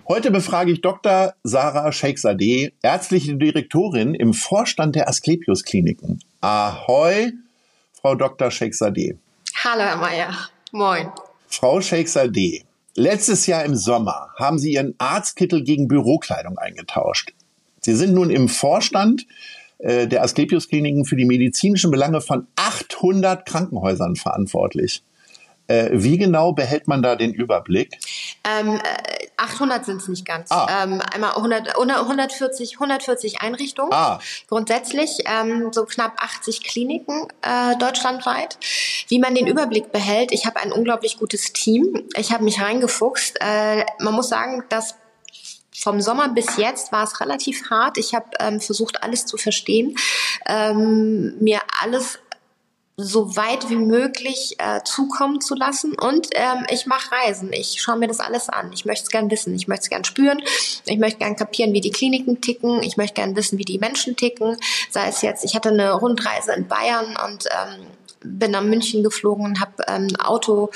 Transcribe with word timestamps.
Heute 0.06 0.30
befrage 0.30 0.70
ich 0.70 0.82
Dr. 0.82 1.32
Sarah 1.42 1.90
Sheikhzadeh, 1.90 2.72
ärztliche 2.82 3.36
Direktorin 3.36 4.14
im 4.14 4.34
Vorstand 4.34 4.96
der 4.96 5.08
Asklepios 5.08 5.64
Kliniken. 5.64 6.20
Ahoi, 6.42 7.32
Frau 8.00 8.14
Dr. 8.14 8.50
Sheikhzadeh. 8.50 9.16
Hallo, 9.64 9.82
Herr 9.82 9.96
Mayer. 9.96 10.34
Moin. 10.72 11.10
Frau 11.54 11.80
Sheikhzadeh, 11.80 12.64
letztes 12.96 13.46
Jahr 13.46 13.64
im 13.64 13.76
Sommer 13.76 14.30
haben 14.36 14.58
Sie 14.58 14.72
Ihren 14.72 14.94
Arztkittel 14.98 15.62
gegen 15.62 15.86
Bürokleidung 15.86 16.58
eingetauscht. 16.58 17.32
Sie 17.80 17.94
sind 17.94 18.12
nun 18.12 18.30
im 18.30 18.48
Vorstand 18.48 19.24
äh, 19.78 20.08
der 20.08 20.24
Asklepios 20.24 20.68
Kliniken 20.68 21.04
für 21.04 21.14
die 21.14 21.24
medizinischen 21.24 21.92
Belange 21.92 22.20
von 22.20 22.48
800 22.56 23.46
Krankenhäusern 23.46 24.16
verantwortlich. 24.16 25.04
Äh, 25.68 25.90
wie 25.92 26.18
genau 26.18 26.52
behält 26.52 26.88
man 26.88 27.02
da 27.02 27.14
den 27.14 27.32
Überblick? 27.32 27.98
Ähm, 28.44 28.80
800 29.36 29.84
sind 29.84 30.00
es 30.00 30.08
nicht 30.08 30.24
ganz. 30.24 30.50
Ah. 30.50 30.84
Ähm, 30.84 31.00
einmal 31.12 31.32
100, 31.32 31.76
140, 31.76 32.74
140 32.74 33.40
Einrichtungen. 33.40 33.92
Ah. 33.92 34.18
Grundsätzlich 34.48 35.18
ähm, 35.26 35.72
so 35.72 35.84
knapp 35.84 36.14
80 36.22 36.62
Kliniken 36.64 37.28
äh, 37.42 37.76
deutschlandweit. 37.76 38.58
Wie 39.08 39.18
man 39.18 39.34
den 39.34 39.46
Überblick 39.46 39.92
behält, 39.92 40.32
ich 40.32 40.46
habe 40.46 40.60
ein 40.60 40.72
unglaublich 40.72 41.18
gutes 41.18 41.52
Team. 41.52 42.08
Ich 42.16 42.32
habe 42.32 42.44
mich 42.44 42.60
reingefuchst. 42.60 43.38
Äh, 43.40 43.84
man 44.00 44.14
muss 44.14 44.28
sagen, 44.28 44.64
dass 44.68 44.94
vom 45.84 46.00
Sommer 46.00 46.28
bis 46.28 46.56
jetzt 46.56 46.92
war 46.92 47.04
es 47.04 47.20
relativ 47.20 47.68
hart. 47.68 47.98
Ich 47.98 48.14
habe 48.14 48.26
ähm, 48.40 48.60
versucht, 48.60 49.02
alles 49.02 49.26
zu 49.26 49.36
verstehen, 49.36 49.96
ähm, 50.46 51.36
mir 51.40 51.60
alles 51.82 52.20
so 52.96 53.34
weit 53.36 53.70
wie 53.70 53.76
möglich 53.76 54.54
äh, 54.58 54.80
zukommen 54.84 55.40
zu 55.40 55.54
lassen. 55.54 55.94
Und 55.94 56.28
ähm, 56.34 56.64
ich 56.70 56.86
mache 56.86 57.10
Reisen. 57.10 57.52
Ich 57.52 57.82
schaue 57.82 57.98
mir 57.98 58.06
das 58.06 58.20
alles 58.20 58.48
an. 58.48 58.72
Ich 58.72 58.84
möchte 58.84 59.04
es 59.04 59.10
gern 59.10 59.30
wissen. 59.30 59.54
Ich 59.54 59.66
möchte 59.66 59.84
es 59.84 59.90
gern 59.90 60.04
spüren. 60.04 60.40
Ich 60.86 60.98
möchte 60.98 61.18
gern 61.18 61.34
kapieren, 61.34 61.72
wie 61.72 61.80
die 61.80 61.90
Kliniken 61.90 62.40
ticken. 62.40 62.82
Ich 62.82 62.96
möchte 62.96 63.14
gern 63.14 63.34
wissen, 63.34 63.58
wie 63.58 63.64
die 63.64 63.78
Menschen 63.78 64.14
ticken. 64.14 64.56
Sei 64.90 65.08
es 65.08 65.22
jetzt, 65.22 65.44
ich 65.44 65.56
hatte 65.56 65.70
eine 65.70 65.92
Rundreise 65.92 66.52
in 66.52 66.68
Bayern 66.68 67.16
und 67.26 67.46
ähm, 67.46 67.86
bin 68.24 68.52
nach 68.52 68.62
München 68.62 69.02
geflogen 69.02 69.44
und 69.44 69.60
habe 69.60 69.72
ähm, 69.88 70.08
Auto 70.16 70.70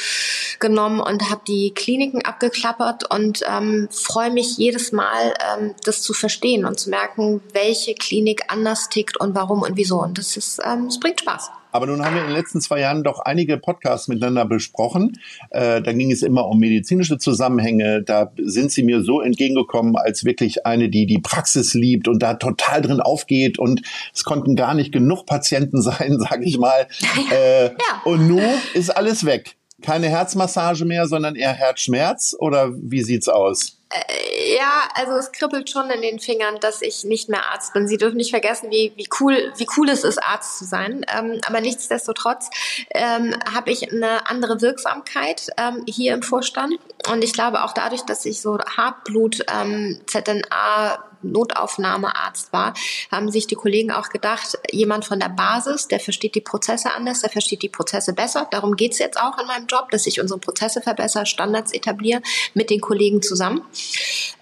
genommen 0.59 1.01
und 1.01 1.31
habe 1.31 1.43
die 1.47 1.73
Kliniken 1.73 2.25
abgeklappert 2.25 3.11
und 3.11 3.43
ähm, 3.49 3.89
freue 3.91 4.31
mich 4.31 4.59
jedes 4.59 4.93
Mal, 4.93 5.35
ähm, 5.55 5.75
das 5.85 6.03
zu 6.03 6.13
verstehen 6.13 6.65
und 6.65 6.79
zu 6.79 6.91
merken, 6.91 7.41
welche 7.53 7.95
Klinik 7.95 8.43
anders 8.49 8.89
tickt 8.89 9.19
und 9.19 9.35
warum 9.35 9.63
und 9.63 9.77
wieso. 9.77 10.03
Und 10.03 10.19
das 10.19 10.37
ist, 10.37 10.61
ähm, 10.65 10.87
es 10.87 11.01
bringt 11.01 11.21
Spaß. 11.21 11.51
Aber 11.73 11.87
nun 11.87 12.05
haben 12.05 12.15
wir 12.15 12.23
in 12.23 12.29
den 12.29 12.37
letzten 12.37 12.61
zwei 12.61 12.81
Jahren 12.81 13.03
doch 13.05 13.21
einige 13.21 13.59
Podcasts 13.59 14.09
miteinander 14.09 14.45
besprochen. 14.45 15.19
Äh, 15.51 15.83
da 15.83 15.93
ging 15.93 16.11
es 16.11 16.23
immer 16.23 16.47
um 16.49 16.59
medizinische 16.59 17.19
Zusammenhänge. 17.19 18.03
Da 18.03 18.33
sind 18.39 18.73
Sie 18.73 18.83
mir 18.83 19.03
so 19.03 19.21
entgegengekommen 19.21 19.97
als 19.97 20.25
wirklich 20.25 20.67
eine, 20.67 20.89
die 20.89 21.07
die 21.07 21.19
Praxis 21.19 21.75
liebt 21.75 22.09
und 22.09 22.23
da 22.23 22.35
total 22.35 22.83
drin 22.83 23.01
aufgeht. 23.01 23.59
Und 23.59 23.83
es 24.15 24.25
konnten 24.25 24.57
gar 24.57 24.75
nicht 24.75 24.93
genug 24.93 25.27
Patienten 25.27 25.83
sein, 25.83 26.19
sage 26.19 26.45
ich 26.45 26.59
mal. 26.59 26.87
Äh, 27.31 27.67
ja. 27.67 27.75
Und 28.05 28.29
nun 28.29 28.43
ist 28.75 28.91
alles 28.91 29.27
weg. 29.27 29.57
Keine 29.83 30.09
Herzmassage 30.09 30.85
mehr, 30.85 31.07
sondern 31.07 31.35
eher 31.35 31.53
Herzschmerz? 31.53 32.35
Oder 32.39 32.73
wie 32.75 33.03
sieht's 33.03 33.29
aus? 33.29 33.78
Äh, 33.91 34.57
ja, 34.57 34.89
also 34.95 35.13
es 35.13 35.33
kribbelt 35.33 35.71
schon 35.71 35.91
in 35.91 36.03
den 36.03 36.19
Fingern, 36.19 36.61
dass 36.61 36.83
ich 36.83 37.05
nicht 37.05 37.29
mehr 37.29 37.51
Arzt 37.51 37.73
bin. 37.73 37.89
Sie 37.89 37.97
dürfen 37.97 38.17
nicht 38.17 38.31
vergessen, 38.31 38.71
wie, 38.71 38.93
wie 38.97 39.09
cool, 39.21 39.53
wie 39.57 39.67
cool 39.77 39.89
es 39.89 40.05
ist, 40.05 40.23
Arzt 40.23 40.59
zu 40.59 40.65
sein. 40.65 41.07
Ähm, 41.13 41.41
aber 41.47 41.61
nichtsdestotrotz 41.61 42.51
ähm, 42.91 43.35
habe 43.53 43.71
ich 43.71 43.91
eine 43.91 44.29
andere 44.29 44.61
Wirksamkeit 44.61 45.49
ähm, 45.57 45.85
hier 45.87 46.15
im 46.15 46.23
Vorstand. 46.23 46.75
Und 47.11 47.25
ich 47.25 47.33
glaube 47.33 47.65
auch 47.65 47.73
dadurch, 47.73 48.03
dass 48.03 48.25
ich 48.27 48.43
so 48.43 48.59
Hartblut, 48.59 49.45
ähm, 49.53 50.01
ZNA, 50.07 50.99
Notaufnahmearzt 51.23 52.53
war, 52.53 52.75
haben 53.11 53.31
sich 53.31 53.47
die 53.47 53.55
Kollegen 53.55 53.91
auch 53.91 54.09
gedacht, 54.09 54.59
jemand 54.71 55.05
von 55.05 55.21
der 55.21 55.29
Basis, 55.29 55.89
der 55.89 56.01
versteht 56.01 56.35
die 56.35 56.41
Prozesse 56.41 56.93
anders, 56.93 57.21
der 57.21 57.31
versteht 57.31 57.63
die 57.63 57.69
Prozesse 57.69 58.13
besser. 58.13 58.49
Darum 58.51 58.77
geht's 58.77 58.99
jetzt 58.99 59.21
auch 59.21 59.39
in 59.39 59.47
meinem 59.47 59.67
Job, 59.67 59.91
dass 59.91 60.07
ich 60.07 60.21
unsere 60.21 60.41
Prozesse 60.41 60.81
verbessere, 60.81 61.27
Standards 61.27 61.73
etabliere 61.73 62.23
mit 62.55 62.71
den 62.71 62.81
Kollegen 62.81 63.23
zusammen. 63.23 63.63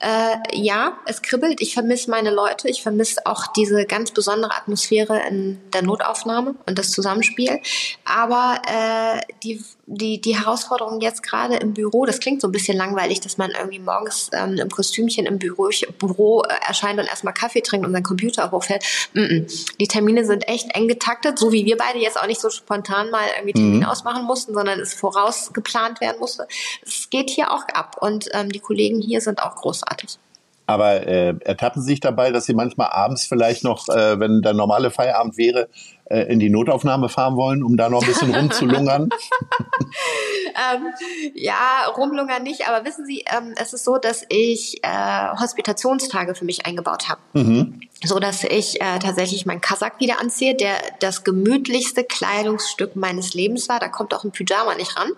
Äh, 0.01 0.37
ja, 0.53 0.99
es 1.07 1.23
kribbelt. 1.23 1.61
Ich 1.61 1.75
vermisse 1.75 2.11
meine 2.11 2.31
Leute. 2.31 2.69
Ich 2.69 2.83
vermisse 2.83 3.25
auch 3.25 3.47
diese 3.49 3.87
ganz 3.87 4.11
besondere 4.11 4.55
Atmosphäre 4.55 5.21
in 5.29 5.61
der 5.73 5.83
Notaufnahme 5.83 6.55
und 6.67 6.79
das 6.79 6.91
Zusammenspiel. 6.91 7.61
Aber 8.05 8.61
äh, 8.67 9.21
die 9.43 9.63
die, 9.87 10.21
die 10.21 10.37
Herausforderung 10.37 11.01
jetzt 11.01 11.23
gerade 11.23 11.57
im 11.57 11.73
Büro, 11.73 12.07
das 12.07 12.19
klingt 12.19 12.41
so 12.41 12.49
ein 12.49 12.53
bisschen 12.53 12.77
langweilig, 12.77 13.21
dass 13.21 13.39
man 13.39 13.53
irgendwie 13.53 13.79
morgens 13.79 14.31
ähm, 14.33 14.55
im 14.55 14.69
Kostümchen 14.69 15.27
im 15.27 15.39
Büro, 15.39 15.71
Büro 15.99 16.43
äh, 16.43 16.49
erscheint 16.67 16.99
und 16.99 17.07
erstmal 17.07 17.33
Kaffee 17.33 17.61
trinkt 17.61 17.87
und 17.87 17.93
seinen 17.93 18.03
Computer 18.03 18.51
hochfällt. 18.51 18.85
Mm 19.15 19.21
-mm. 19.21 19.71
Die 19.79 19.87
Termine 19.87 20.25
sind 20.25 20.49
echt 20.49 20.75
eng 20.75 20.89
getaktet, 20.89 21.39
so 21.39 21.53
wie 21.53 21.65
wir 21.65 21.77
beide 21.77 22.01
jetzt 22.01 22.21
auch 22.21 22.27
nicht 22.27 22.41
so 22.41 22.51
spontan 22.51 23.11
mal 23.11 23.25
irgendwie 23.37 23.53
Termin 23.53 23.81
mhm. 23.81 23.87
ausmachen 23.87 24.25
mussten, 24.25 24.55
sondern 24.55 24.81
es 24.81 24.93
vorausgeplant 24.93 26.01
werden 26.01 26.19
musste. 26.19 26.49
Es 26.85 27.09
geht 27.09 27.31
hier 27.31 27.53
auch 27.53 27.63
ab 27.73 27.97
und 28.01 28.29
ähm, 28.33 28.51
die 28.51 28.61
Kollegen 28.61 29.01
hier 29.01 29.21
sind 29.21 29.41
auch 29.41 29.55
großartig. 29.55 30.19
Aber 30.67 31.07
äh, 31.07 31.35
ertappen 31.45 31.81
Sie 31.81 31.91
sich 31.91 32.01
dabei, 32.01 32.33
dass 32.33 32.47
Sie 32.47 32.55
manchmal 32.55 32.89
abends 32.89 33.25
vielleicht 33.25 33.63
noch, 33.63 33.89
äh, 33.89 34.19
wenn 34.19 34.43
der 34.43 34.53
normale 34.53 34.91
Feierabend 34.91 35.37
wäre, 35.37 35.69
äh, 36.09 36.22
in 36.33 36.39
die 36.39 36.50
Notaufnahme 36.50 37.09
fahren 37.09 37.37
wollen, 37.37 37.62
um 37.62 37.77
da 37.77 37.89
noch 37.89 38.03
ein 38.03 38.06
bisschen 38.06 38.34
rumzulungern? 38.34 39.09
ähm, 40.47 40.93
ja, 41.34 41.87
rumlungern 41.97 42.43
nicht, 42.43 42.69
aber 42.69 42.84
wissen 42.84 43.05
Sie, 43.06 43.25
ähm, 43.37 43.55
es 43.56 43.72
ist 43.72 43.84
so, 43.84 43.99
dass 43.99 44.25
ich 44.28 44.83
äh, 44.83 45.28
Hospitationstage 45.41 46.34
für 46.34 46.45
mich 46.45 46.66
eingebaut 46.66 47.09
habe. 47.09 47.21
Mhm. 47.33 47.81
So 48.05 48.19
dass 48.19 48.45
ich 48.45 48.81
äh, 48.81 48.99
tatsächlich 48.99 49.47
meinen 49.47 49.61
Kasak 49.61 50.00
wieder 50.00 50.21
anziehe, 50.21 50.55
der 50.55 50.75
das 51.00 51.25
gemütlichste 51.25 52.05
Kleidungsstück 52.05 52.95
meines 52.95 53.34
Lebens 53.34 53.69
war. 53.69 53.81
Da 53.81 53.89
kommt 53.89 54.15
auch 54.15 54.25
ein 54.25 54.33
Pyjama 54.33 54.75
nicht 54.75 54.97
ran. 54.97 55.11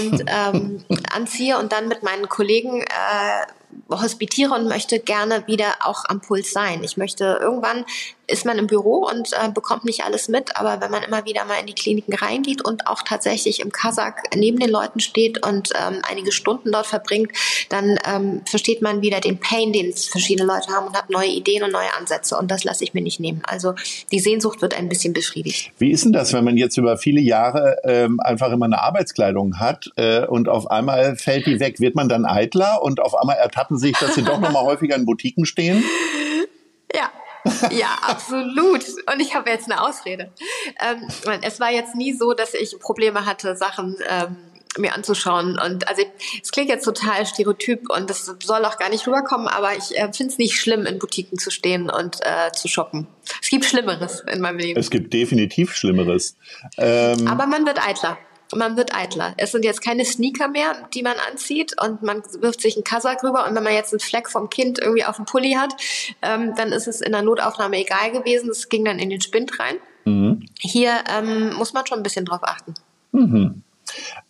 Und 0.00 0.24
ähm, 0.26 0.84
anziehe 1.12 1.58
und 1.58 1.72
dann 1.72 1.88
mit 1.88 2.02
meinen 2.02 2.28
Kollegen 2.28 2.80
äh, 2.80 3.46
hospitiere 3.90 4.54
und 4.54 4.68
möchte 4.68 4.98
gerne 4.98 5.46
wieder 5.46 5.74
auch 5.84 6.04
am 6.08 6.20
Puls 6.20 6.52
sein. 6.52 6.82
Ich 6.82 6.96
möchte 6.96 7.38
irgendwann 7.40 7.84
ist 8.30 8.46
man 8.46 8.58
im 8.58 8.66
Büro 8.66 9.06
und 9.10 9.32
äh, 9.32 9.50
bekommt 9.52 9.84
nicht 9.84 10.04
alles 10.04 10.28
mit, 10.28 10.56
aber 10.56 10.80
wenn 10.80 10.90
man 10.90 11.02
immer 11.02 11.24
wieder 11.24 11.44
mal 11.44 11.56
in 11.60 11.66
die 11.66 11.74
Kliniken 11.74 12.14
reingeht 12.14 12.64
und 12.64 12.86
auch 12.86 13.02
tatsächlich 13.02 13.60
im 13.60 13.72
Kasach 13.72 14.14
neben 14.34 14.58
den 14.58 14.70
Leuten 14.70 15.00
steht 15.00 15.44
und 15.44 15.70
ähm, 15.74 16.00
einige 16.08 16.32
Stunden 16.32 16.72
dort 16.72 16.86
verbringt, 16.86 17.32
dann 17.68 17.98
ähm, 18.06 18.42
versteht 18.46 18.82
man 18.82 19.02
wieder 19.02 19.20
den 19.20 19.38
Pain, 19.38 19.72
den 19.72 19.92
verschiedene 19.92 20.46
Leute 20.46 20.72
haben 20.72 20.86
und 20.86 20.96
hat 20.96 21.10
neue 21.10 21.28
Ideen 21.28 21.62
und 21.64 21.72
neue 21.72 21.92
Ansätze 21.98 22.36
und 22.36 22.50
das 22.50 22.64
lasse 22.64 22.84
ich 22.84 22.94
mir 22.94 23.02
nicht 23.02 23.20
nehmen. 23.20 23.42
Also 23.46 23.74
die 24.12 24.20
Sehnsucht 24.20 24.62
wird 24.62 24.76
ein 24.76 24.88
bisschen 24.88 25.12
befriedigt. 25.12 25.72
Wie 25.78 25.90
ist 25.90 26.04
denn 26.04 26.12
das, 26.12 26.32
wenn 26.32 26.44
man 26.44 26.56
jetzt 26.56 26.76
über 26.76 26.96
viele 26.96 27.20
Jahre 27.20 27.78
ähm, 27.84 28.20
einfach 28.20 28.52
immer 28.52 28.66
eine 28.66 28.80
Arbeitskleidung 28.80 29.58
hat 29.58 29.90
äh, 29.96 30.26
und 30.26 30.48
auf 30.48 30.70
einmal 30.70 31.16
fällt 31.16 31.46
die 31.46 31.60
weg? 31.60 31.80
Wird 31.80 31.94
man 31.96 32.08
dann 32.08 32.24
eitler 32.24 32.82
und 32.82 33.00
auf 33.00 33.14
einmal 33.14 33.36
ertappen 33.36 33.78
sich, 33.78 33.96
dass 33.98 34.14
sie 34.14 34.22
doch 34.22 34.38
noch 34.38 34.52
mal 34.52 34.62
häufiger 34.64 34.96
in 34.96 35.04
Boutiquen 35.04 35.46
stehen? 35.46 35.82
Ja, 37.70 37.98
absolut. 38.02 38.84
Und 39.12 39.20
ich 39.20 39.34
habe 39.34 39.50
jetzt 39.50 39.70
eine 39.70 39.82
Ausrede. 39.82 40.30
Ähm, 40.80 41.06
es 41.42 41.60
war 41.60 41.70
jetzt 41.70 41.94
nie 41.94 42.12
so, 42.12 42.32
dass 42.32 42.54
ich 42.54 42.78
Probleme 42.78 43.26
hatte, 43.26 43.56
Sachen 43.56 43.96
ähm, 44.08 44.36
mir 44.78 44.94
anzuschauen. 44.94 45.58
Und 45.58 45.88
also 45.88 46.02
es 46.42 46.52
klingt 46.52 46.68
jetzt 46.68 46.84
total 46.84 47.26
stereotyp 47.26 47.90
und 47.90 48.10
das 48.10 48.32
soll 48.42 48.64
auch 48.64 48.78
gar 48.78 48.88
nicht 48.88 49.06
rüberkommen, 49.06 49.48
aber 49.48 49.76
ich 49.76 49.96
äh, 49.96 50.12
finde 50.12 50.32
es 50.32 50.38
nicht 50.38 50.60
schlimm, 50.60 50.86
in 50.86 50.98
Boutiquen 50.98 51.38
zu 51.38 51.50
stehen 51.50 51.90
und 51.90 52.18
äh, 52.22 52.52
zu 52.52 52.68
shoppen. 52.68 53.06
Es 53.42 53.48
gibt 53.48 53.64
Schlimmeres 53.64 54.22
in 54.32 54.40
meinem 54.40 54.58
Leben. 54.58 54.78
Es 54.78 54.90
gibt 54.90 55.12
definitiv 55.12 55.74
Schlimmeres. 55.74 56.36
Ähm 56.78 57.26
aber 57.26 57.46
man 57.46 57.66
wird 57.66 57.84
eitler. 57.86 58.18
Man 58.54 58.76
wird 58.76 58.94
eitler. 58.94 59.34
Es 59.36 59.52
sind 59.52 59.64
jetzt 59.64 59.82
keine 59.82 60.04
Sneaker 60.04 60.48
mehr, 60.48 60.88
die 60.92 61.02
man 61.02 61.14
anzieht 61.30 61.74
und 61.82 62.02
man 62.02 62.22
wirft 62.40 62.60
sich 62.60 62.76
einen 62.76 62.84
Kasak 62.84 63.22
rüber 63.22 63.46
und 63.48 63.54
wenn 63.54 63.62
man 63.62 63.72
jetzt 63.72 63.92
einen 63.92 64.00
Fleck 64.00 64.28
vom 64.28 64.50
Kind 64.50 64.78
irgendwie 64.78 65.04
auf 65.04 65.16
dem 65.16 65.24
Pulli 65.24 65.52
hat, 65.52 65.74
ähm, 66.22 66.54
dann 66.56 66.72
ist 66.72 66.88
es 66.88 67.00
in 67.00 67.12
der 67.12 67.22
Notaufnahme 67.22 67.78
egal 67.78 68.10
gewesen. 68.10 68.50
Es 68.50 68.68
ging 68.68 68.84
dann 68.84 68.98
in 68.98 69.10
den 69.10 69.20
Spind 69.20 69.58
rein. 69.60 69.76
Mhm. 70.04 70.46
Hier 70.58 70.92
ähm, 71.08 71.54
muss 71.54 71.72
man 71.72 71.86
schon 71.86 71.98
ein 71.98 72.02
bisschen 72.02 72.24
drauf 72.24 72.40
achten. 72.42 72.74
Mhm. 73.12 73.62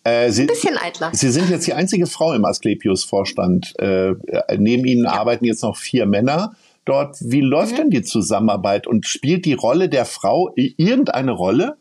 Äh, 0.03 0.31
Sie, 0.31 0.43
ein 0.43 0.47
bisschen 0.47 0.77
eitler. 0.77 1.11
Sie 1.13 1.29
sind 1.29 1.49
jetzt 1.49 1.67
die 1.67 1.73
einzige 1.73 2.07
Frau 2.07 2.33
im 2.33 2.45
Asklepios-Vorstand. 2.45 3.79
Äh, 3.79 4.15
neben 4.57 4.85
Ihnen 4.85 5.05
ja. 5.05 5.11
arbeiten 5.11 5.45
jetzt 5.45 5.63
noch 5.63 5.77
vier 5.77 6.05
Männer 6.05 6.55
dort. 6.85 7.17
Wie 7.19 7.41
läuft 7.41 7.73
mhm. 7.73 7.77
denn 7.77 7.89
die 7.91 8.01
Zusammenarbeit 8.01 8.87
und 8.87 9.05
spielt 9.05 9.45
die 9.45 9.53
Rolle 9.53 9.89
der 9.89 10.05
Frau 10.05 10.51
irgendeine 10.55 11.31
Rolle? 11.31 11.77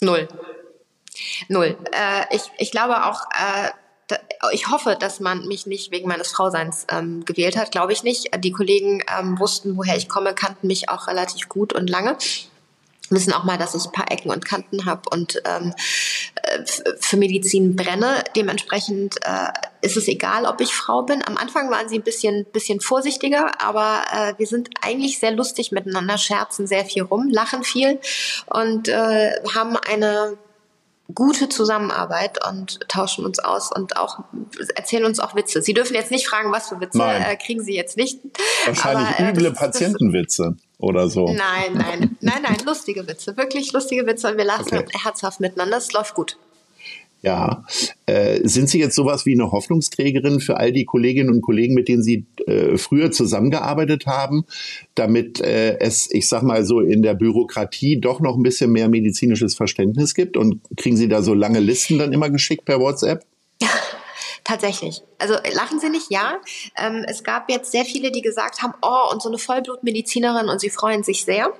Null. 0.00 0.28
Null. 1.48 1.76
Äh, 1.92 2.34
ich, 2.34 2.42
ich 2.58 2.70
glaube 2.70 3.06
auch, 3.06 3.22
äh, 3.32 3.70
ich 4.52 4.68
hoffe, 4.68 4.96
dass 4.98 5.20
man 5.20 5.46
mich 5.46 5.66
nicht 5.66 5.92
wegen 5.92 6.08
meines 6.08 6.32
Frauseins 6.32 6.86
ähm, 6.90 7.24
gewählt 7.24 7.56
hat, 7.56 7.70
glaube 7.70 7.92
ich 7.92 8.02
nicht. 8.02 8.30
Die 8.42 8.52
Kollegen 8.52 9.02
ähm, 9.18 9.38
wussten, 9.38 9.76
woher 9.76 9.96
ich 9.96 10.08
komme, 10.08 10.34
kannten 10.34 10.66
mich 10.66 10.88
auch 10.88 11.06
relativ 11.06 11.48
gut 11.48 11.72
und 11.72 11.88
lange 11.88 12.16
wissen 13.10 13.32
auch 13.32 13.44
mal, 13.44 13.58
dass 13.58 13.74
ich 13.74 13.84
ein 13.84 13.92
paar 13.92 14.10
Ecken 14.10 14.30
und 14.30 14.44
Kanten 14.44 14.86
habe 14.86 15.02
und 15.10 15.42
ähm, 15.44 15.74
äh, 16.42 16.64
für 16.98 17.16
Medizin 17.16 17.76
brenne. 17.76 18.22
Dementsprechend 18.36 19.16
äh, 19.24 19.48
ist 19.82 19.96
es 19.96 20.08
egal, 20.08 20.46
ob 20.46 20.60
ich 20.60 20.72
Frau 20.72 21.02
bin. 21.02 21.26
Am 21.26 21.36
Anfang 21.36 21.70
waren 21.70 21.88
sie 21.88 21.98
ein 21.98 22.02
bisschen, 22.02 22.46
bisschen 22.46 22.80
vorsichtiger, 22.80 23.60
aber 23.60 24.04
äh, 24.12 24.34
wir 24.38 24.46
sind 24.46 24.70
eigentlich 24.80 25.18
sehr 25.18 25.32
lustig 25.32 25.72
miteinander, 25.72 26.18
scherzen 26.18 26.66
sehr 26.66 26.84
viel 26.84 27.02
rum, 27.02 27.28
lachen 27.28 27.64
viel 27.64 27.98
und 28.46 28.88
äh, 28.88 29.32
haben 29.54 29.76
eine 29.76 30.38
gute 31.14 31.48
Zusammenarbeit 31.48 32.44
und 32.46 32.80
tauschen 32.88 33.24
uns 33.24 33.38
aus 33.38 33.70
und 33.72 33.96
auch 33.96 34.20
erzählen 34.74 35.04
uns 35.04 35.20
auch 35.20 35.34
Witze. 35.34 35.62
Sie 35.62 35.74
dürfen 35.74 35.94
jetzt 35.94 36.10
nicht 36.10 36.28
fragen, 36.28 36.52
was 36.52 36.68
für 36.68 36.80
Witze 36.80 37.02
äh, 37.02 37.36
kriegen 37.36 37.62
Sie 37.62 37.74
jetzt 37.74 37.96
nicht. 37.96 38.18
Wahrscheinlich 38.66 39.08
aber, 39.08 39.28
äh, 39.28 39.30
üble 39.30 39.50
das, 39.50 39.58
Patientenwitze 39.58 40.56
oder 40.78 41.08
so. 41.08 41.26
Nein, 41.26 41.74
nein, 41.74 42.16
nein, 42.20 42.42
nein, 42.42 42.56
lustige 42.64 43.06
Witze, 43.06 43.36
wirklich 43.36 43.72
lustige 43.72 44.06
Witze 44.06 44.28
und 44.28 44.36
wir 44.36 44.44
lachen 44.44 44.78
okay. 44.78 44.98
herzhaft 45.02 45.40
miteinander. 45.40 45.76
Es 45.76 45.92
läuft 45.92 46.14
gut. 46.14 46.36
Ja, 47.22 47.64
äh, 48.06 48.40
sind 48.48 48.70
Sie 48.70 48.78
jetzt 48.78 48.94
sowas 48.94 49.26
wie 49.26 49.34
eine 49.34 49.52
Hoffnungsträgerin 49.52 50.40
für 50.40 50.56
all 50.56 50.72
die 50.72 50.86
Kolleginnen 50.86 51.30
und 51.30 51.42
Kollegen, 51.42 51.74
mit 51.74 51.88
denen 51.88 52.02
Sie 52.02 52.24
äh, 52.46 52.78
früher 52.78 53.10
zusammengearbeitet 53.10 54.06
haben, 54.06 54.44
damit 54.94 55.40
äh, 55.40 55.78
es, 55.80 56.08
ich 56.10 56.28
sag 56.28 56.42
mal 56.42 56.64
so, 56.64 56.80
in 56.80 57.02
der 57.02 57.14
Bürokratie 57.14 58.00
doch 58.00 58.20
noch 58.20 58.36
ein 58.36 58.42
bisschen 58.42 58.72
mehr 58.72 58.88
medizinisches 58.88 59.54
Verständnis 59.54 60.14
gibt? 60.14 60.38
Und 60.38 60.60
kriegen 60.76 60.96
Sie 60.96 61.08
da 61.08 61.22
so 61.22 61.34
lange 61.34 61.60
Listen 61.60 61.98
dann 61.98 62.12
immer 62.12 62.30
geschickt 62.30 62.64
per 62.64 62.80
WhatsApp? 62.80 63.24
Tatsächlich. 64.50 65.04
Also 65.20 65.34
lachen 65.54 65.78
Sie 65.78 65.90
nicht, 65.90 66.10
ja. 66.10 66.38
Ähm, 66.76 67.04
es 67.06 67.22
gab 67.22 67.48
jetzt 67.48 67.70
sehr 67.70 67.84
viele, 67.84 68.10
die 68.10 68.20
gesagt 68.20 68.62
haben, 68.62 68.74
oh, 68.82 69.12
und 69.12 69.22
so 69.22 69.28
eine 69.28 69.38
Vollblutmedizinerin 69.38 70.48
und 70.48 70.60
sie 70.60 70.70
freuen 70.70 71.04
sich 71.04 71.24
sehr. 71.24 71.52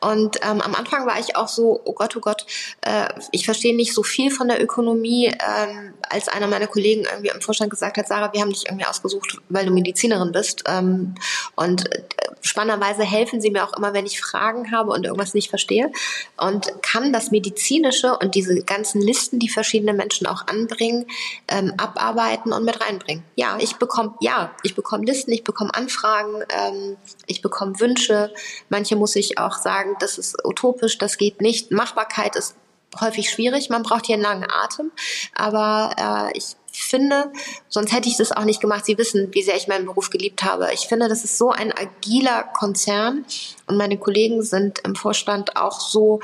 Und 0.00 0.36
ähm, 0.42 0.60
am 0.60 0.74
Anfang 0.76 1.06
war 1.06 1.18
ich 1.18 1.34
auch 1.34 1.48
so, 1.48 1.80
oh 1.84 1.94
Gott, 1.94 2.16
oh 2.16 2.20
Gott, 2.20 2.46
äh, 2.82 3.08
ich 3.32 3.44
verstehe 3.44 3.74
nicht 3.74 3.92
so 3.92 4.04
viel 4.04 4.30
von 4.30 4.46
der 4.46 4.62
Ökonomie, 4.62 5.26
ähm, 5.26 5.94
als 6.08 6.28
einer 6.28 6.46
meiner 6.46 6.68
Kollegen 6.68 7.04
irgendwie 7.10 7.30
im 7.34 7.40
Vorstand 7.40 7.70
gesagt 7.70 7.96
hat, 7.96 8.06
Sarah, 8.06 8.32
wir 8.32 8.40
haben 8.40 8.52
dich 8.52 8.66
irgendwie 8.66 8.84
ausgesucht, 8.84 9.38
weil 9.48 9.66
du 9.66 9.72
Medizinerin 9.72 10.30
bist. 10.30 10.62
Ähm, 10.68 11.16
und 11.56 11.92
äh, 11.92 12.02
spannenderweise 12.42 13.02
helfen 13.02 13.40
sie 13.40 13.50
mir 13.50 13.64
auch 13.64 13.76
immer, 13.76 13.94
wenn 13.94 14.06
ich 14.06 14.20
Fragen 14.20 14.70
habe 14.70 14.92
und 14.92 15.06
irgendwas 15.06 15.34
nicht 15.34 15.48
verstehe. 15.48 15.90
Und 16.36 16.70
kann 16.82 17.12
das 17.12 17.32
Medizinische 17.32 18.16
und 18.18 18.36
diese 18.36 18.62
ganzen 18.62 19.00
Listen, 19.00 19.40
die 19.40 19.48
verschiedene 19.48 19.94
Menschen 19.94 20.28
auch 20.28 20.46
anbringen, 20.46 21.06
ähm, 21.48 21.72
abarbeiten 21.78 22.11
und 22.52 22.64
mit 22.64 22.80
reinbringen. 22.80 23.24
Ja, 23.34 23.56
ich 23.60 23.76
bekomme, 23.76 24.14
ja, 24.20 24.50
ich 24.62 24.74
bekomme 24.74 25.04
Listen, 25.04 25.32
ich 25.32 25.44
bekomme 25.44 25.74
Anfragen, 25.74 26.42
ähm, 26.50 26.96
ich 27.26 27.42
bekomme 27.42 27.78
Wünsche. 27.80 28.32
Manche 28.68 28.96
muss 28.96 29.16
ich 29.16 29.38
auch 29.38 29.58
sagen, 29.58 29.96
das 30.00 30.18
ist 30.18 30.44
utopisch, 30.44 30.98
das 30.98 31.18
geht 31.18 31.40
nicht. 31.40 31.70
Machbarkeit 31.70 32.36
ist 32.36 32.56
häufig 33.00 33.30
schwierig. 33.30 33.70
Man 33.70 33.82
braucht 33.82 34.06
hier 34.06 34.14
einen 34.14 34.22
langen 34.22 34.50
Atem. 34.50 34.90
Aber 35.34 36.30
äh, 36.32 36.36
ich 36.36 36.56
finde, 36.72 37.32
sonst 37.68 37.92
hätte 37.92 38.08
ich 38.08 38.16
das 38.16 38.32
auch 38.32 38.44
nicht 38.44 38.60
gemacht. 38.60 38.84
Sie 38.84 38.98
wissen, 38.98 39.28
wie 39.32 39.42
sehr 39.42 39.56
ich 39.56 39.68
meinen 39.68 39.86
Beruf 39.86 40.10
geliebt 40.10 40.42
habe. 40.42 40.70
Ich 40.72 40.88
finde, 40.88 41.08
das 41.08 41.24
ist 41.24 41.38
so 41.38 41.50
ein 41.50 41.72
agiler 41.72 42.44
Konzern 42.44 43.24
und 43.66 43.76
meine 43.76 43.98
Kollegen 43.98 44.42
sind 44.42 44.80
im 44.80 44.94
Vorstand 44.94 45.56
auch 45.56 45.80
so 45.80 46.20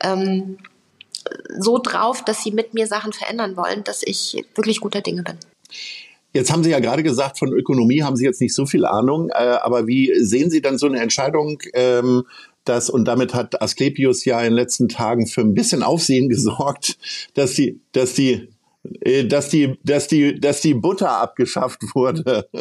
ähm, 0.00 0.58
so 1.58 1.78
drauf, 1.78 2.24
dass 2.24 2.42
sie 2.42 2.50
mit 2.50 2.74
mir 2.74 2.86
Sachen 2.86 3.12
verändern 3.12 3.56
wollen, 3.56 3.84
dass 3.84 4.02
ich 4.02 4.44
wirklich 4.54 4.80
guter 4.80 5.00
Dinge 5.00 5.22
bin. 5.22 5.38
Jetzt 6.32 6.52
haben 6.52 6.64
Sie 6.64 6.70
ja 6.70 6.80
gerade 6.80 7.04
gesagt, 7.04 7.38
von 7.38 7.52
Ökonomie 7.52 8.02
haben 8.02 8.16
Sie 8.16 8.24
jetzt 8.24 8.40
nicht 8.40 8.54
so 8.54 8.66
viel 8.66 8.84
Ahnung, 8.84 9.30
äh, 9.30 9.34
aber 9.34 9.86
wie 9.86 10.12
sehen 10.20 10.50
Sie 10.50 10.60
dann 10.60 10.78
so 10.78 10.86
eine 10.86 10.98
Entscheidung, 10.98 11.60
ähm, 11.74 12.24
dass, 12.64 12.90
und 12.90 13.04
damit 13.06 13.34
hat 13.34 13.62
Asklepios 13.62 14.24
ja 14.24 14.38
in 14.40 14.46
den 14.46 14.54
letzten 14.54 14.88
Tagen 14.88 15.26
für 15.26 15.42
ein 15.42 15.54
bisschen 15.54 15.82
Aufsehen 15.82 16.28
gesorgt, 16.30 16.98
dass 17.34 17.54
die, 17.54 17.80
dass 17.92 18.14
die 18.14 18.48
dass 19.24 19.48
die, 19.48 19.78
dass 19.82 20.08
die, 20.08 20.38
dass 20.38 20.60
die 20.60 20.74
Butter 20.74 21.10
abgeschafft 21.10 21.80
wurde. 21.94 22.48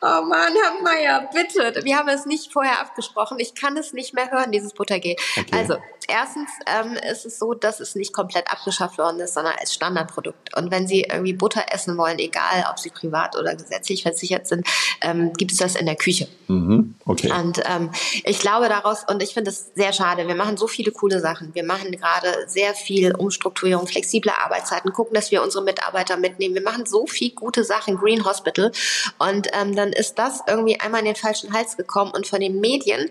Oh 0.00 0.22
Mann, 0.22 0.52
Herr 0.54 0.82
Meier, 0.82 1.28
bitte. 1.32 1.84
Wir 1.84 1.96
haben 1.96 2.08
es 2.08 2.24
nicht 2.24 2.52
vorher 2.52 2.80
abgesprochen. 2.80 3.38
Ich 3.40 3.54
kann 3.54 3.76
es 3.76 3.92
nicht 3.92 4.14
mehr 4.14 4.30
hören, 4.30 4.52
dieses 4.52 4.72
Buttergel. 4.72 5.16
Okay. 5.36 5.46
Also, 5.52 5.76
erstens 6.08 6.48
ähm, 6.66 6.96
ist 7.10 7.26
es 7.26 7.38
so, 7.38 7.54
dass 7.54 7.80
es 7.80 7.94
nicht 7.94 8.12
komplett 8.12 8.50
abgeschafft 8.50 8.98
worden 8.98 9.20
ist, 9.20 9.34
sondern 9.34 9.54
als 9.58 9.74
Standardprodukt. 9.74 10.56
Und 10.56 10.70
wenn 10.70 10.86
Sie 10.86 11.02
irgendwie 11.02 11.32
Butter 11.32 11.64
essen 11.70 11.96
wollen, 11.98 12.18
egal 12.18 12.66
ob 12.70 12.78
Sie 12.78 12.90
privat 12.90 13.36
oder 13.36 13.54
gesetzlich 13.54 14.02
versichert 14.02 14.46
sind, 14.46 14.66
ähm, 15.02 15.32
gibt 15.34 15.52
es 15.52 15.58
das 15.58 15.74
in 15.74 15.86
der 15.86 15.96
Küche. 15.96 16.28
Mhm. 16.46 16.94
Okay. 17.04 17.32
Und 17.32 17.60
ähm, 17.66 17.90
ich 18.24 18.38
glaube 18.38 18.68
daraus, 18.68 19.04
und 19.08 19.22
ich 19.22 19.34
finde 19.34 19.50
es 19.50 19.70
sehr 19.74 19.92
schade, 19.92 20.26
wir 20.26 20.34
machen 20.34 20.56
so 20.56 20.66
viele 20.66 20.92
coole 20.92 21.20
Sachen. 21.20 21.54
Wir 21.54 21.64
machen 21.64 21.92
gerade 21.92 22.28
sehr 22.46 22.74
viel 22.74 23.14
Umstrukturierung, 23.14 23.86
flexible 23.86 24.32
Arbeitszeiten, 24.44 24.92
gucken, 24.92 25.14
dass 25.14 25.27
wir 25.30 25.42
unsere 25.42 25.64
Mitarbeiter 25.64 26.16
mitnehmen. 26.16 26.54
Wir 26.54 26.62
machen 26.62 26.86
so 26.86 27.06
viel 27.06 27.30
gute 27.30 27.64
Sachen, 27.64 27.96
Green 27.96 28.24
Hospital. 28.24 28.72
Und 29.18 29.48
ähm, 29.52 29.74
dann 29.74 29.92
ist 29.92 30.18
das 30.18 30.40
irgendwie 30.46 30.80
einmal 30.80 31.00
in 31.00 31.06
den 31.06 31.16
falschen 31.16 31.52
Hals 31.52 31.76
gekommen 31.76 32.12
und 32.14 32.26
von 32.26 32.40
den 32.40 32.60
Medien, 32.60 33.10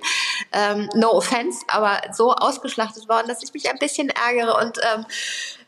ähm, 0.53 0.89
no 0.93 1.11
offense, 1.11 1.59
aber 1.67 2.01
so 2.13 2.33
ausgeschlachtet 2.33 3.09
worden, 3.09 3.27
dass 3.27 3.43
ich 3.43 3.53
mich 3.53 3.69
ein 3.69 3.77
bisschen 3.79 4.09
ärgere 4.09 4.57
und 4.57 4.77
ähm, 4.93 5.05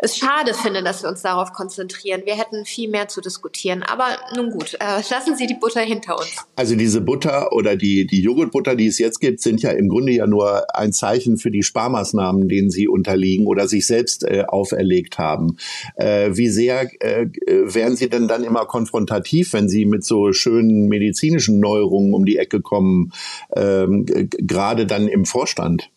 es 0.02 0.18
schade 0.18 0.54
finde, 0.54 0.82
dass 0.82 1.04
wir 1.04 1.10
uns 1.10 1.22
darauf 1.22 1.52
konzentrieren. 1.52 2.22
Wir 2.24 2.36
hätten 2.36 2.64
viel 2.64 2.90
mehr 2.90 3.10
zu 3.10 3.20
diskutieren. 3.20 3.84
Aber 3.84 4.06
nun 4.34 4.50
gut, 4.52 4.76
äh, 4.76 5.02
lassen 5.10 5.36
Sie 5.36 5.46
die 5.46 5.56
Butter 5.56 5.82
hinter 5.82 6.18
uns. 6.18 6.30
Also 6.56 6.76
diese 6.76 7.02
Butter 7.02 7.52
oder 7.52 7.76
die, 7.76 8.08
die 8.08 8.22
Joghurtbutter, 8.22 8.76
die 8.76 8.88
es 8.88 8.98
jetzt 8.98 9.20
gibt, 9.20 9.42
sind 9.42 9.62
ja 9.62 9.72
im 9.72 9.90
Grunde 9.90 10.14
ja 10.14 10.26
nur 10.26 10.74
ein 10.74 10.94
Zeichen 10.94 11.38
für 11.38 11.52
die 11.52 11.64
Sparmaßnahmen, 11.64 12.48
denen 12.48 12.72
Sie 12.72 12.88
unterliegen 12.88 13.46
oder 13.46 13.68
sich 13.68 13.86
selbst 13.86 14.24
äh, 14.24 14.46
auferlegt 14.48 15.18
haben. 15.18 15.58
Äh, 15.96 16.30
wie 16.40 16.50
sehr 16.50 16.90
äh, 17.04 17.28
werden 17.46 17.96
Sie 17.96 18.10
denn 18.10 18.28
dann 18.28 18.44
immer 18.44 18.66
konfrontativ, 18.66 19.54
wenn 19.54 19.70
Sie 19.70 19.86
mit 19.86 20.04
so 20.04 20.34
schönen 20.34 20.88
medizinischen 20.88 21.60
Neuerungen 21.60 22.14
um 22.14 22.26
die 22.26 22.38
Ecke 22.38 22.62
kommen, 22.62 23.14
ähm, 23.56 24.06
gerade 24.08 24.88
dann 24.88 25.08
im 25.08 25.26
Vorstand? 25.26 25.92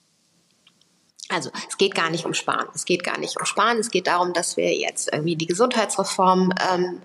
Also 1.30 1.50
es 1.68 1.78
geht 1.78 1.94
gar 1.94 2.10
nicht 2.10 2.26
um 2.26 2.34
Sparen. 2.34 2.66
Es 2.74 2.84
geht 2.84 3.04
gar 3.04 3.18
nicht 3.18 3.38
um 3.38 3.46
Sparen. 3.46 3.78
Es 3.78 3.90
geht 3.90 4.06
darum, 4.06 4.34
dass 4.34 4.58
wir 4.58 4.74
jetzt 4.74 5.10
irgendwie 5.12 5.36
die 5.36 5.46
Gesundheitsreform 5.46 6.52
ähm, 6.74 7.00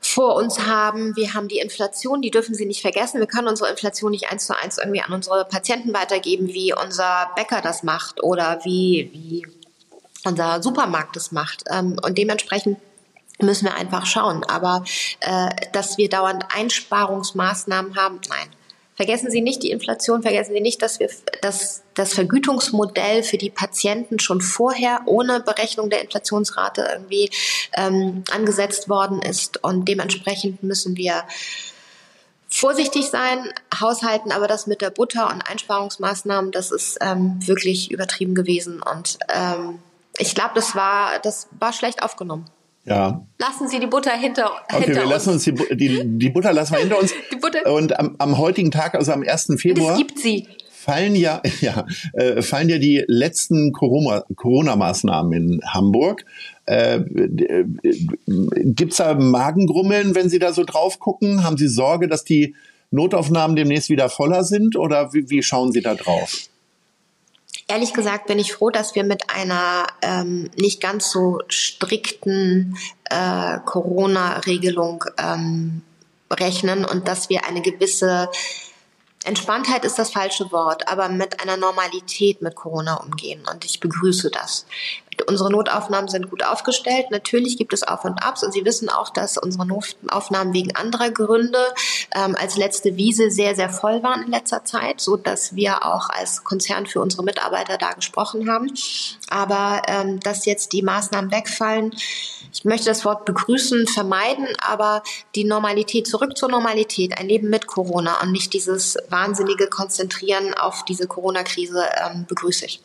vor 0.00 0.34
uns 0.34 0.66
haben. 0.66 1.14
Wir 1.14 1.34
haben 1.34 1.46
die 1.46 1.58
Inflation, 1.58 2.22
die 2.22 2.30
dürfen 2.30 2.54
Sie 2.54 2.66
nicht 2.66 2.80
vergessen. 2.80 3.20
Wir 3.20 3.26
können 3.26 3.48
unsere 3.48 3.70
Inflation 3.70 4.10
nicht 4.10 4.32
eins 4.32 4.46
zu 4.46 4.58
eins 4.58 4.78
irgendwie 4.78 5.02
an 5.02 5.12
unsere 5.12 5.44
Patienten 5.44 5.92
weitergeben, 5.92 6.48
wie 6.48 6.74
unser 6.74 7.30
Bäcker 7.36 7.60
das 7.60 7.82
macht 7.82 8.22
oder 8.22 8.60
wie, 8.64 9.10
wie 9.12 9.59
unser 10.24 10.62
Supermarkt 10.62 11.16
das 11.16 11.32
macht. 11.32 11.64
Ähm, 11.70 11.96
und 12.02 12.18
dementsprechend 12.18 12.78
müssen 13.42 13.64
wir 13.64 13.74
einfach 13.74 14.06
schauen. 14.06 14.44
Aber 14.44 14.84
äh, 15.20 15.48
dass 15.72 15.98
wir 15.98 16.08
dauernd 16.08 16.44
Einsparungsmaßnahmen 16.54 17.96
haben, 17.96 18.20
nein. 18.28 18.48
Vergessen 18.96 19.30
Sie 19.30 19.40
nicht 19.40 19.62
die 19.62 19.70
Inflation, 19.70 20.20
vergessen 20.20 20.52
Sie 20.52 20.60
nicht, 20.60 20.82
dass 20.82 21.00
wir 21.00 21.08
dass 21.40 21.82
das 21.94 22.12
Vergütungsmodell 22.12 23.22
für 23.22 23.38
die 23.38 23.48
Patienten 23.48 24.18
schon 24.18 24.42
vorher 24.42 25.00
ohne 25.06 25.40
Berechnung 25.40 25.88
der 25.88 26.02
Inflationsrate 26.02 26.86
irgendwie 26.92 27.30
ähm, 27.72 28.24
angesetzt 28.30 28.90
worden 28.90 29.22
ist. 29.22 29.64
Und 29.64 29.88
dementsprechend 29.88 30.62
müssen 30.62 30.98
wir 30.98 31.24
vorsichtig 32.50 33.06
sein, 33.06 33.50
haushalten, 33.80 34.32
aber 34.32 34.46
das 34.46 34.66
mit 34.66 34.82
der 34.82 34.90
Butter 34.90 35.30
und 35.32 35.48
Einsparungsmaßnahmen, 35.48 36.50
das 36.52 36.70
ist 36.70 36.98
ähm, 37.00 37.38
wirklich 37.46 37.90
übertrieben 37.90 38.34
gewesen. 38.34 38.82
Und 38.82 39.18
ähm, 39.32 39.78
ich 40.18 40.34
glaube, 40.34 40.52
das 40.54 40.74
war, 40.74 41.18
das 41.22 41.48
war 41.58 41.72
schlecht 41.72 42.02
aufgenommen. 42.02 42.46
Ja. 42.84 43.24
Lassen 43.38 43.68
Sie 43.68 43.78
die 43.78 43.86
Butter 43.86 44.12
hinter, 44.12 44.50
okay, 44.72 44.84
hinter 44.84 45.02
wir 45.02 45.08
lassen 45.08 45.30
uns 45.30 45.44
die, 45.44 45.52
die, 45.52 46.02
die 46.04 46.30
Butter 46.30 46.52
lassen 46.52 46.72
wir 46.72 46.80
hinter 46.80 46.98
uns. 46.98 47.12
Die 47.32 47.36
Butter. 47.36 47.72
Und 47.72 47.98
am, 47.98 48.16
am 48.18 48.38
heutigen 48.38 48.70
Tag, 48.70 48.94
also 48.94 49.12
am 49.12 49.22
1. 49.22 49.54
Februar. 49.58 49.92
Es 49.92 49.98
gibt 49.98 50.18
sie. 50.18 50.48
Fallen 50.72 51.14
ja, 51.14 51.42
ja, 51.60 51.86
äh, 52.14 52.40
fallen 52.40 52.70
ja 52.70 52.78
die 52.78 53.04
letzten 53.06 53.72
Corona-Maßnahmen 53.72 55.32
in 55.32 55.60
Hamburg. 55.66 56.24
Äh, 56.64 56.96
äh, 56.96 57.64
Gibt 58.64 58.92
es 58.92 58.98
da 58.98 59.14
Magengrummeln, 59.14 60.14
wenn 60.14 60.30
Sie 60.30 60.38
da 60.38 60.52
so 60.52 60.64
drauf 60.64 60.98
gucken? 60.98 61.44
Haben 61.44 61.58
Sie 61.58 61.68
Sorge, 61.68 62.08
dass 62.08 62.24
die 62.24 62.54
Notaufnahmen 62.90 63.56
demnächst 63.56 63.90
wieder 63.90 64.08
voller 64.08 64.42
sind? 64.42 64.74
Oder 64.76 65.12
wie, 65.12 65.28
wie 65.28 65.42
schauen 65.42 65.70
Sie 65.72 65.82
da 65.82 65.94
drauf? 65.94 66.49
Ehrlich 67.70 67.94
gesagt 67.94 68.26
bin 68.26 68.40
ich 68.40 68.52
froh, 68.52 68.70
dass 68.70 68.96
wir 68.96 69.04
mit 69.04 69.30
einer 69.30 69.86
ähm, 70.02 70.50
nicht 70.56 70.80
ganz 70.80 71.12
so 71.12 71.38
strikten 71.46 72.76
äh, 73.04 73.60
Corona-Regelung 73.64 75.04
ähm, 75.16 75.82
rechnen 76.32 76.84
und 76.84 77.06
dass 77.06 77.28
wir 77.28 77.46
eine 77.46 77.62
gewisse 77.62 78.28
Entspanntheit 79.24 79.84
ist 79.84 80.00
das 80.00 80.10
falsche 80.10 80.50
Wort, 80.50 80.88
aber 80.88 81.08
mit 81.08 81.40
einer 81.40 81.56
Normalität 81.56 82.42
mit 82.42 82.56
Corona 82.56 82.94
umgehen. 82.94 83.46
Und 83.48 83.64
ich 83.64 83.78
begrüße 83.78 84.32
das. 84.32 84.66
Unsere 85.26 85.50
Notaufnahmen 85.50 86.08
sind 86.08 86.30
gut 86.30 86.44
aufgestellt. 86.44 87.06
Natürlich 87.10 87.56
gibt 87.56 87.72
es 87.72 87.82
Auf 87.82 88.04
und 88.04 88.22
Abs 88.22 88.42
und 88.42 88.52
Sie 88.52 88.64
wissen 88.64 88.88
auch, 88.88 89.10
dass 89.10 89.38
unsere 89.38 89.66
Notaufnahmen 89.66 90.52
wegen 90.54 90.74
anderer 90.74 91.10
Gründe 91.10 91.58
ähm, 92.14 92.36
als 92.38 92.56
letzte 92.56 92.96
Wiese 92.96 93.30
sehr, 93.30 93.54
sehr 93.54 93.70
voll 93.70 94.02
waren 94.02 94.22
in 94.24 94.30
letzter 94.30 94.64
Zeit, 94.64 95.00
so 95.00 95.16
dass 95.16 95.54
wir 95.54 95.84
auch 95.84 96.10
als 96.10 96.44
Konzern 96.44 96.86
für 96.86 97.00
unsere 97.00 97.22
Mitarbeiter 97.22 97.78
da 97.78 97.92
gesprochen 97.92 98.50
haben. 98.50 98.72
Aber 99.28 99.82
ähm, 99.86 100.20
dass 100.20 100.46
jetzt 100.46 100.72
die 100.72 100.82
Maßnahmen 100.82 101.30
wegfallen, 101.30 101.94
ich 102.52 102.64
möchte 102.64 102.86
das 102.86 103.04
Wort 103.04 103.24
begrüßen, 103.24 103.86
vermeiden, 103.86 104.48
aber 104.60 105.02
die 105.34 105.44
Normalität, 105.44 106.06
zurück 106.06 106.36
zur 106.36 106.50
Normalität, 106.50 107.16
ein 107.18 107.28
Leben 107.28 107.48
mit 107.48 107.66
Corona 107.66 108.20
und 108.22 108.32
nicht 108.32 108.52
dieses 108.52 108.96
wahnsinnige 109.08 109.68
Konzentrieren 109.68 110.54
auf 110.54 110.84
diese 110.84 111.06
Corona-Krise 111.06 111.84
ähm, 112.04 112.26
begrüße 112.26 112.64
ich. 112.64 112.80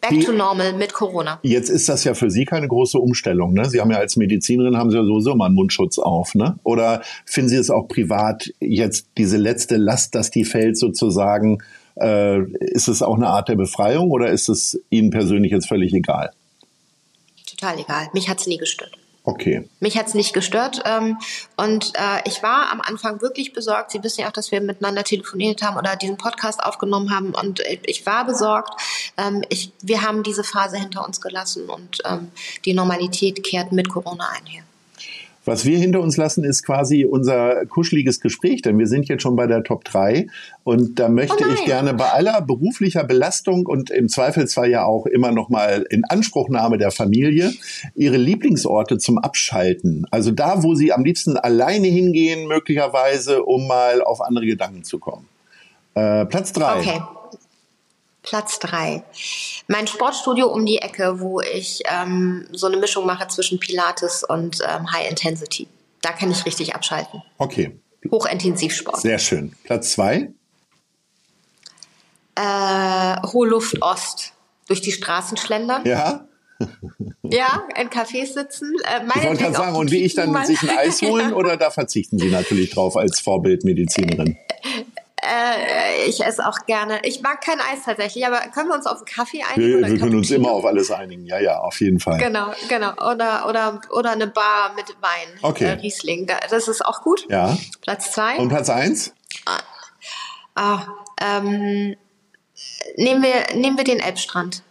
Back 0.00 0.10
Die- 0.10 0.20
to 0.24 0.32
normal 0.32 0.72
mit 0.74 0.92
Corona. 0.92 1.38
Jetzt 1.42 1.68
ist 1.70 1.88
das 1.88 2.04
ja 2.04 2.14
für 2.14 2.30
Sie 2.30 2.44
keine 2.44 2.68
große 2.68 2.98
Umstellung. 2.98 3.52
Ne? 3.54 3.64
Sie 3.66 3.80
haben 3.80 3.90
ja 3.90 3.98
als 3.98 4.16
Medizinerin 4.16 4.76
haben 4.76 4.90
Sie 4.90 4.96
ja 4.96 5.04
sowieso 5.04 5.34
mal 5.34 5.46
einen 5.46 5.54
Mundschutz 5.54 5.98
auf. 5.98 6.34
Ne? 6.34 6.58
Oder 6.64 7.02
finden 7.24 7.50
Sie 7.50 7.56
es 7.56 7.70
auch 7.70 7.88
privat 7.88 8.50
jetzt 8.60 9.06
diese 9.18 9.36
letzte 9.36 9.76
Last, 9.76 10.14
dass 10.14 10.30
die 10.30 10.44
fällt 10.44 10.78
sozusagen? 10.78 11.58
Äh, 11.96 12.42
ist 12.60 12.88
es 12.88 13.02
auch 13.02 13.14
eine 13.16 13.28
Art 13.28 13.48
der 13.48 13.56
Befreiung 13.56 14.10
oder 14.10 14.28
ist 14.28 14.48
es 14.48 14.80
Ihnen 14.90 15.10
persönlich 15.10 15.52
jetzt 15.52 15.68
völlig 15.68 15.92
egal? 15.94 16.32
Total 17.48 17.78
egal. 17.78 18.08
Mich 18.12 18.28
hat's 18.28 18.46
nie 18.46 18.56
gestört. 18.58 18.92
Okay. 19.26 19.66
Mich 19.80 19.96
hat's 19.96 20.12
nicht 20.12 20.34
gestört. 20.34 20.82
Ähm, 20.84 21.16
und 21.56 21.92
äh, 21.94 22.20
ich 22.28 22.42
war 22.42 22.70
am 22.70 22.82
Anfang 22.82 23.22
wirklich 23.22 23.54
besorgt. 23.54 23.90
Sie 23.90 24.02
wissen 24.02 24.20
ja 24.20 24.28
auch, 24.28 24.32
dass 24.32 24.52
wir 24.52 24.60
miteinander 24.60 25.02
telefoniert 25.02 25.62
haben 25.62 25.78
oder 25.78 25.96
diesen 25.96 26.18
Podcast 26.18 26.62
aufgenommen 26.62 27.10
haben. 27.10 27.32
Und 27.34 27.60
äh, 27.60 27.78
ich 27.86 28.04
war 28.04 28.26
besorgt. 28.26 28.78
Ähm, 29.16 29.42
ich, 29.48 29.72
wir 29.82 30.02
haben 30.02 30.22
diese 30.22 30.44
Phase 30.44 30.76
hinter 30.76 31.04
uns 31.06 31.20
gelassen 31.20 31.68
und 31.68 31.98
ähm, 32.04 32.28
die 32.64 32.74
Normalität 32.74 33.42
kehrt 33.42 33.72
mit 33.72 33.88
Corona 33.88 34.28
einher. 34.36 34.64
Was 35.46 35.66
wir 35.66 35.76
hinter 35.78 36.00
uns 36.00 36.16
lassen, 36.16 36.42
ist 36.42 36.64
quasi 36.64 37.04
unser 37.04 37.66
kuscheliges 37.66 38.20
Gespräch, 38.20 38.62
denn 38.62 38.78
wir 38.78 38.86
sind 38.86 39.08
jetzt 39.08 39.22
schon 39.22 39.36
bei 39.36 39.46
der 39.46 39.62
Top 39.62 39.84
3 39.84 40.26
und 40.64 40.98
da 40.98 41.10
möchte 41.10 41.44
Oh 41.46 41.52
ich 41.52 41.66
gerne 41.66 41.92
bei 41.92 42.10
aller 42.10 42.40
beruflicher 42.40 43.04
Belastung 43.04 43.66
und 43.66 43.90
im 43.90 44.08
Zweifelsfall 44.08 44.70
ja 44.70 44.84
auch 44.84 45.04
immer 45.04 45.32
noch 45.32 45.50
mal 45.50 45.84
in 45.90 46.04
Anspruchnahme 46.06 46.78
der 46.78 46.90
Familie 46.90 47.52
Ihre 47.94 48.16
Lieblingsorte 48.16 48.96
zum 48.96 49.18
Abschalten, 49.18 50.06
also 50.10 50.30
da, 50.30 50.62
wo 50.62 50.74
Sie 50.74 50.94
am 50.94 51.04
liebsten 51.04 51.36
alleine 51.36 51.88
hingehen, 51.88 52.48
möglicherweise, 52.48 53.42
um 53.42 53.66
mal 53.66 54.00
auf 54.00 54.22
andere 54.22 54.46
Gedanken 54.46 54.82
zu 54.82 54.98
kommen. 54.98 55.28
Äh, 55.94 56.24
Platz 56.24 56.54
3. 56.54 56.78
Okay. 56.78 57.00
Platz 58.24 58.58
drei. 58.58 59.04
Mein 59.68 59.86
Sportstudio 59.86 60.48
um 60.48 60.66
die 60.66 60.78
Ecke, 60.78 61.20
wo 61.20 61.40
ich 61.40 61.82
ähm, 61.86 62.48
so 62.50 62.66
eine 62.66 62.78
Mischung 62.78 63.06
mache 63.06 63.28
zwischen 63.28 63.60
Pilates 63.60 64.24
und 64.24 64.58
ähm, 64.66 64.90
High 64.90 65.08
Intensity. 65.08 65.68
Da 66.00 66.10
kann 66.12 66.30
ich 66.30 66.44
richtig 66.44 66.74
abschalten. 66.74 67.22
Okay, 67.38 67.78
Hochintensivsport. 68.10 69.00
sehr 69.00 69.18
schön. 69.18 69.54
Platz 69.64 69.92
2. 69.92 70.30
Äh, 72.36 73.22
Hohe 73.32 73.48
Luft 73.48 73.80
Ost. 73.80 74.32
Durch 74.66 74.80
die 74.80 74.92
Straßen 74.92 75.36
schlendern. 75.36 75.84
Ja, 75.84 76.26
Ja, 77.22 77.64
in 77.76 77.88
Cafés 77.88 78.32
sitzen. 78.34 78.74
Äh, 78.84 79.00
ich 79.18 79.24
wollte 79.24 79.42
gerade 79.42 79.54
sagen, 79.56 79.76
und 79.76 79.90
wie 79.90 80.04
ich 80.04 80.14
dann 80.14 80.44
sich 80.44 80.62
ein 80.62 80.70
Eis 80.70 81.02
holen 81.02 81.32
oder 81.32 81.56
da 81.56 81.70
verzichten 81.70 82.18
Sie 82.18 82.30
natürlich 82.30 82.70
drauf 82.70 82.96
als 82.96 83.20
Vorbildmedizinerin? 83.20 84.36
Äh, 85.34 86.06
ich 86.08 86.24
esse 86.24 86.46
auch 86.46 86.66
gerne. 86.66 87.00
Ich 87.04 87.20
mag 87.22 87.40
kein 87.40 87.58
Eis 87.60 87.80
tatsächlich, 87.84 88.26
aber 88.26 88.38
können 88.52 88.68
wir 88.68 88.74
uns 88.76 88.86
auf 88.86 88.98
einen 88.98 89.06
Kaffee 89.06 89.42
einigen? 89.42 89.80
Wir, 89.82 89.88
wir 89.92 89.98
können 89.98 90.16
uns 90.16 90.30
immer 90.30 90.50
auf 90.52 90.64
alles 90.64 90.90
einigen. 90.90 91.24
Ja, 91.26 91.38
ja, 91.40 91.58
auf 91.58 91.80
jeden 91.80 91.98
Fall. 92.00 92.18
Genau, 92.18 92.52
genau. 92.68 92.92
Oder, 93.10 93.48
oder, 93.48 93.80
oder 93.90 94.10
eine 94.12 94.26
Bar 94.26 94.72
mit 94.76 94.86
Wein. 95.00 95.38
Okay. 95.42 95.64
Äh, 95.64 95.70
Riesling. 95.72 96.26
Da- 96.26 96.38
Das 96.50 96.68
ist 96.68 96.84
auch 96.84 97.02
gut. 97.02 97.26
Ja. 97.30 97.56
Platz 97.80 98.12
zwei. 98.12 98.36
Und 98.36 98.48
Platz 98.48 98.68
eins? 98.70 99.12
Ah, 100.56 100.82
ähm, 101.20 101.96
nehmen, 102.96 103.22
wir, 103.22 103.56
nehmen 103.56 103.76
wir 103.76 103.84
den 103.84 103.98
Elbstrand. 104.00 104.62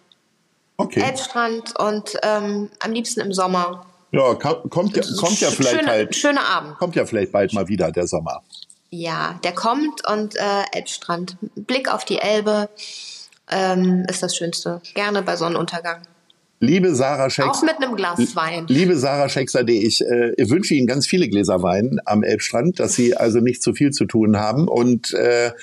Okay. 0.78 1.02
Elbstrand 1.02 1.78
und 1.80 2.18
ähm, 2.24 2.70
am 2.80 2.92
liebsten 2.94 3.20
im 3.20 3.34
Sommer. 3.34 3.86
Ja, 4.12 4.34
ko- 4.36 4.68
kommt 4.70 4.96
ja, 4.96 5.04
kommt 5.20 5.40
ja 5.42 5.50
vielleicht 5.50 5.76
schöne, 5.80 5.88
halt, 5.92 6.16
Schöner 6.16 6.46
Abend. 6.48 6.78
kommt 6.78 6.96
ja 6.96 7.06
vielleicht 7.06 7.32
bald 7.32 7.52
mal 7.54 7.68
wieder 7.68 7.92
der 7.92 8.08
Sommer. 8.08 8.44
Ja, 8.96 9.40
der 9.44 9.54
kommt 9.54 10.08
und 10.08 10.36
äh, 10.36 10.42
Elbstrand. 10.72 11.36
Blick 11.56 11.92
auf 11.92 12.06
die 12.06 12.20
Elbe 12.20 12.70
ähm, 13.50 14.06
ist 14.08 14.22
das 14.22 14.36
Schönste. 14.36 14.82
Gerne 14.94 15.24
bei 15.24 15.36
Sonnenuntergang. 15.36 16.04
Liebe 16.60 16.94
Sarah 16.94 17.26
Auch 17.26 17.30
Schex, 17.32 17.64
mit 17.64 17.78
einem 17.82 17.96
Glas 17.96 18.36
Wein. 18.36 18.68
liebe 18.68 18.96
Sarah 18.96 19.30
Schexer, 19.30 19.68
ich 19.68 20.02
äh, 20.02 20.36
wünsche 20.48 20.76
Ihnen 20.76 20.86
ganz 20.86 21.08
viele 21.08 21.28
Gläser 21.28 21.64
Wein 21.64 22.02
am 22.06 22.22
Elbstrand, 22.22 22.80
dass 22.80 22.94
Sie 22.94 23.18
also 23.18 23.40
nicht 23.40 23.64
zu 23.64 23.74
viel 23.74 23.90
zu 23.90 24.06
tun 24.06 24.38
haben 24.38 24.68
und 24.68 25.12
äh, 25.16 25.54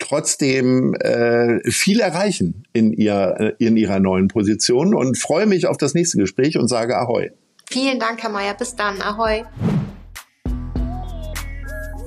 trotzdem 0.00 0.94
äh, 0.94 1.60
viel 1.70 2.00
erreichen 2.00 2.64
in, 2.72 2.92
ihr, 2.92 3.54
in 3.60 3.76
Ihrer 3.76 4.00
neuen 4.00 4.26
Position 4.26 4.96
und 4.96 5.16
freue 5.16 5.46
mich 5.46 5.68
auf 5.68 5.76
das 5.76 5.94
nächste 5.94 6.18
Gespräch 6.18 6.58
und 6.58 6.66
sage 6.66 6.98
Ahoi. 6.98 7.30
Vielen 7.70 8.00
Dank, 8.00 8.20
Herr 8.24 8.30
Mayer. 8.30 8.54
Bis 8.54 8.74
dann. 8.74 9.00
Ahoi. 9.00 9.44